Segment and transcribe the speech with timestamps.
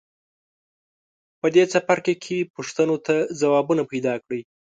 [1.39, 4.41] په دې څپرکي کې پوښتنو ته ځوابونه پیداکړئ.